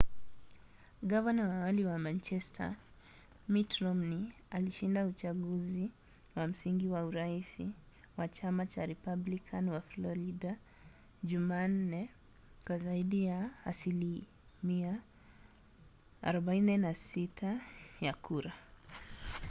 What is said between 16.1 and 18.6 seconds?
46 ya kura